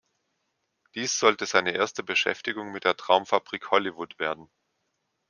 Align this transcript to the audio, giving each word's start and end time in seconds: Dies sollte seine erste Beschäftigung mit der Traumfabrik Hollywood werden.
Dies 0.95 1.19
sollte 1.19 1.45
seine 1.45 1.73
erste 1.75 2.01
Beschäftigung 2.01 2.71
mit 2.71 2.85
der 2.85 2.97
Traumfabrik 2.97 3.69
Hollywood 3.69 4.17
werden. 4.17 4.49